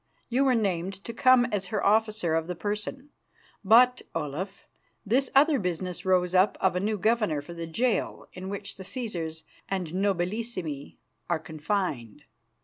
[0.29, 3.09] You were named to come as her officer of the Person;
[3.63, 4.65] but, Olaf,
[5.05, 8.83] this other business rose up of a new governor for the jail in which the
[8.83, 10.97] Cæsars and Nobilissimi
[11.29, 12.23] are confined.